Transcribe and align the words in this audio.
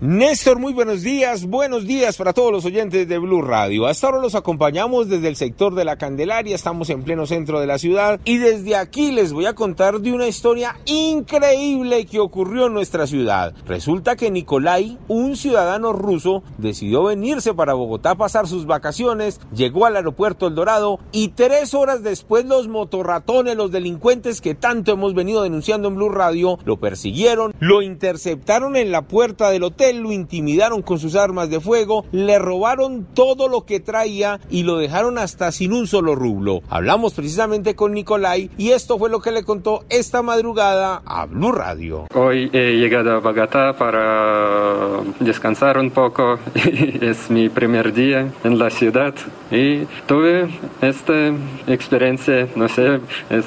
Néstor, 0.00 0.60
muy 0.60 0.72
buenos 0.72 1.02
días, 1.02 1.44
buenos 1.44 1.84
días 1.84 2.16
para 2.16 2.32
todos 2.32 2.52
los 2.52 2.64
oyentes 2.64 3.08
de 3.08 3.18
Blue 3.18 3.42
Radio. 3.42 3.88
Hasta 3.88 4.06
ahora 4.06 4.20
los 4.20 4.36
acompañamos 4.36 5.08
desde 5.08 5.26
el 5.26 5.34
sector 5.34 5.74
de 5.74 5.84
la 5.84 5.96
Candelaria, 5.96 6.54
estamos 6.54 6.88
en 6.90 7.02
pleno 7.02 7.26
centro 7.26 7.58
de 7.58 7.66
la 7.66 7.78
ciudad. 7.78 8.20
Y 8.24 8.36
desde 8.36 8.76
aquí 8.76 9.10
les 9.10 9.32
voy 9.32 9.46
a 9.46 9.54
contar 9.54 9.98
de 9.98 10.12
una 10.12 10.28
historia 10.28 10.76
increíble 10.84 12.06
que 12.06 12.20
ocurrió 12.20 12.66
en 12.66 12.74
nuestra 12.74 13.08
ciudad. 13.08 13.54
Resulta 13.66 14.14
que 14.14 14.30
Nikolai, 14.30 14.98
un 15.08 15.34
ciudadano 15.34 15.92
ruso, 15.92 16.44
decidió 16.58 17.02
venirse 17.02 17.52
para 17.52 17.74
Bogotá 17.74 18.12
a 18.12 18.18
pasar 18.18 18.46
sus 18.46 18.66
vacaciones, 18.66 19.40
llegó 19.52 19.84
al 19.84 19.96
aeropuerto 19.96 20.46
El 20.46 20.54
Dorado 20.54 21.00
y 21.10 21.30
tres 21.30 21.74
horas 21.74 22.04
después 22.04 22.44
los 22.44 22.68
motorratones, 22.68 23.56
los 23.56 23.72
delincuentes 23.72 24.40
que 24.40 24.54
tanto 24.54 24.92
hemos 24.92 25.14
venido 25.14 25.42
denunciando 25.42 25.88
en 25.88 25.96
Blue 25.96 26.10
Radio, 26.10 26.56
lo 26.64 26.76
persiguieron, 26.76 27.52
lo 27.58 27.82
interceptaron 27.82 28.76
en 28.76 28.92
la 28.92 29.02
puerta 29.02 29.50
del 29.50 29.64
hotel 29.64 29.87
lo 29.92 30.12
intimidaron 30.12 30.82
con 30.82 30.98
sus 30.98 31.14
armas 31.16 31.50
de 31.50 31.60
fuego, 31.60 32.04
le 32.12 32.38
robaron 32.38 33.06
todo 33.14 33.48
lo 33.48 33.64
que 33.64 33.80
traía 33.80 34.40
y 34.50 34.62
lo 34.62 34.78
dejaron 34.78 35.18
hasta 35.18 35.52
sin 35.52 35.72
un 35.72 35.86
solo 35.86 36.14
rublo. 36.14 36.62
Hablamos 36.68 37.14
precisamente 37.14 37.74
con 37.74 37.92
Nicolai 37.92 38.50
y 38.56 38.70
esto 38.70 38.98
fue 38.98 39.10
lo 39.10 39.20
que 39.20 39.32
le 39.32 39.44
contó 39.44 39.84
esta 39.88 40.22
madrugada 40.22 41.02
a 41.04 41.26
Blue 41.26 41.52
Radio. 41.52 42.06
Hoy 42.14 42.50
he 42.52 42.76
llegado 42.76 43.12
a 43.12 43.18
Bogotá 43.20 43.76
para 43.76 45.00
descansar 45.20 45.78
un 45.78 45.90
poco. 45.90 46.38
es 47.00 47.30
mi 47.30 47.48
primer 47.48 47.92
día 47.92 48.32
en 48.44 48.58
la 48.58 48.70
ciudad 48.70 49.14
y 49.50 49.84
tuve 50.06 50.48
esta 50.80 51.32
experiencia, 51.66 52.48
no 52.54 52.68
sé, 52.68 53.00
es 53.30 53.44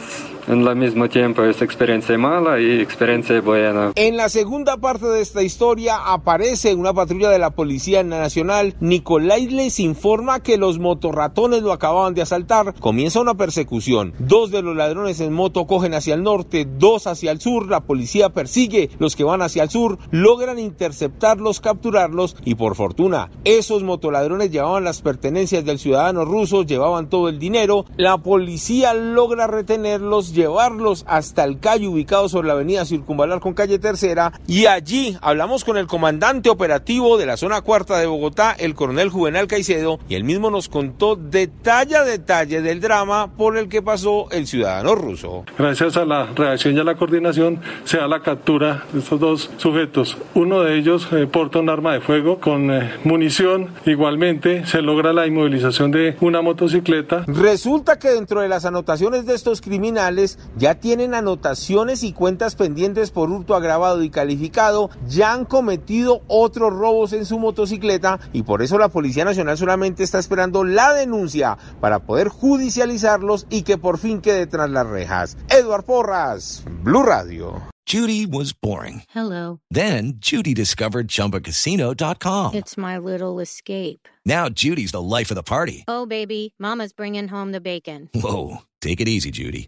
en 0.51 0.67
el 0.67 0.75
mismo 0.75 1.09
tiempo 1.09 1.43
es 1.43 1.61
experiencia 1.61 2.17
mala 2.17 2.59
y 2.59 2.81
experiencia 2.81 3.39
buena. 3.41 3.91
En 3.95 4.17
la 4.17 4.29
segunda 4.29 4.77
parte 4.77 5.05
de 5.07 5.21
esta 5.21 5.43
historia 5.43 5.97
aparece 5.97 6.75
una 6.75 6.93
patrulla 6.93 7.29
de 7.29 7.39
la 7.39 7.51
Policía 7.51 8.03
Nacional. 8.03 8.75
Nicolai 8.79 9.47
les 9.47 9.79
informa 9.79 10.41
que 10.41 10.57
los 10.57 10.79
motorratones 10.79 11.63
lo 11.63 11.71
acababan 11.71 12.13
de 12.13 12.21
asaltar. 12.21 12.73
Comienza 12.79 13.21
una 13.21 13.35
persecución. 13.35 14.13
Dos 14.19 14.51
de 14.51 14.61
los 14.61 14.75
ladrones 14.75 15.19
en 15.21 15.33
moto 15.33 15.67
cogen 15.67 15.93
hacia 15.93 16.15
el 16.15 16.23
norte, 16.23 16.67
dos 16.67 17.07
hacia 17.07 17.31
el 17.31 17.39
sur. 17.41 17.67
La 17.67 17.81
policía 17.81 18.29
persigue 18.29 18.89
los 18.99 19.15
que 19.15 19.23
van 19.23 19.41
hacia 19.41 19.63
el 19.63 19.69
sur. 19.69 19.97
Logran 20.11 20.59
interceptarlos, 20.59 21.61
capturarlos 21.61 22.35
y 22.45 22.55
por 22.55 22.75
fortuna 22.75 23.29
esos 23.43 23.83
motoladrones 23.83 24.51
llevaban 24.51 24.83
las 24.83 25.01
pertenencias 25.01 25.65
del 25.65 25.79
ciudadano 25.79 26.25
ruso, 26.25 26.63
llevaban 26.63 27.09
todo 27.09 27.29
el 27.29 27.39
dinero. 27.39 27.85
La 27.97 28.17
policía 28.17 28.93
logra 28.93 29.47
retenerlos 29.47 30.33
llevarlos 30.41 31.05
hasta 31.07 31.43
el 31.43 31.59
calle 31.59 31.87
ubicado 31.87 32.27
sobre 32.27 32.47
la 32.47 32.53
avenida 32.53 32.85
Circunvalar 32.85 33.39
con 33.39 33.53
calle 33.53 33.77
Tercera 33.77 34.33
y 34.47 34.65
allí 34.65 35.17
hablamos 35.21 35.63
con 35.63 35.77
el 35.77 35.87
comandante 35.87 36.49
operativo 36.49 37.17
de 37.17 37.27
la 37.27 37.37
zona 37.37 37.61
cuarta 37.61 37.99
de 37.99 38.07
Bogotá, 38.07 38.55
el 38.57 38.73
coronel 38.73 39.09
Juvenal 39.09 39.47
Caicedo, 39.47 39.99
y 40.09 40.15
él 40.15 40.23
mismo 40.23 40.49
nos 40.49 40.67
contó 40.67 41.15
detalle 41.15 41.95
a 41.95 42.03
detalle 42.03 42.61
del 42.61 42.81
drama 42.81 43.31
por 43.37 43.57
el 43.57 43.69
que 43.69 43.81
pasó 43.81 44.29
el 44.31 44.47
ciudadano 44.47 44.95
ruso. 44.95 45.45
Gracias 45.57 45.97
a 45.97 46.05
la 46.05 46.25
reacción 46.25 46.75
y 46.75 46.79
a 46.79 46.83
la 46.83 46.95
coordinación 46.95 47.59
se 47.83 47.97
da 47.97 48.07
la 48.07 48.21
captura 48.21 48.85
de 48.91 48.99
estos 48.99 49.19
dos 49.19 49.49
sujetos. 49.57 50.17
Uno 50.33 50.61
de 50.61 50.77
ellos 50.77 51.07
eh, 51.11 51.27
porta 51.27 51.59
un 51.59 51.69
arma 51.69 51.93
de 51.93 52.01
fuego 52.01 52.39
con 52.39 52.71
eh, 52.71 52.91
munición. 53.03 53.69
Igualmente 53.85 54.65
se 54.65 54.81
logra 54.81 55.13
la 55.13 55.27
inmovilización 55.27 55.91
de 55.91 56.15
una 56.21 56.41
motocicleta. 56.41 57.25
Resulta 57.27 57.99
que 57.99 58.09
dentro 58.09 58.41
de 58.41 58.49
las 58.49 58.65
anotaciones 58.65 59.25
de 59.25 59.35
estos 59.35 59.61
criminales 59.61 60.20
ya 60.57 60.75
tienen 60.75 61.13
anotaciones 61.13 62.03
y 62.03 62.13
cuentas 62.13 62.55
pendientes 62.55 63.11
por 63.11 63.29
hurto 63.29 63.55
agravado 63.55 64.03
y 64.03 64.09
calificado, 64.09 64.89
ya 65.07 65.33
han 65.33 65.45
cometido 65.45 66.21
otros 66.27 66.73
robos 66.73 67.13
en 67.13 67.25
su 67.25 67.39
motocicleta 67.39 68.19
y 68.33 68.43
por 68.43 68.61
eso 68.61 68.77
la 68.77 68.89
Policía 68.89 69.25
Nacional 69.25 69.57
solamente 69.57 70.03
está 70.03 70.19
esperando 70.19 70.63
la 70.63 70.93
denuncia 70.93 71.57
para 71.79 71.99
poder 71.99 72.29
judicializarlos 72.29 73.47
y 73.49 73.63
que 73.63 73.77
por 73.77 73.97
fin 73.97 74.21
quede 74.21 74.47
tras 74.47 74.69
las 74.69 74.87
rejas. 74.87 75.37
Eduard 75.49 75.85
Porras, 75.85 76.63
Blue 76.83 77.03
Radio. 77.03 77.71
Judy 77.91 78.25
was 78.25 78.53
boring. 78.53 79.03
Hello. 79.09 79.59
Then 79.69 80.13
Judy 80.17 80.53
discovered 80.53 81.09
ChumbaCasino.com. 81.09 82.53
It's 82.53 82.77
my 82.77 82.97
little 82.97 83.41
escape. 83.41 84.07
Now 84.25 84.47
Judy's 84.47 84.91
the 84.91 85.01
life 85.01 85.29
of 85.29 85.35
the 85.35 85.43
party. 85.43 85.83
Oh, 85.89 86.05
baby, 86.05 86.53
Mama's 86.57 86.93
bringing 86.93 87.27
home 87.27 87.51
the 87.51 87.59
bacon. 87.59 88.09
Whoa, 88.13 88.61
take 88.79 89.01
it 89.01 89.09
easy, 89.09 89.31
Judy. 89.31 89.67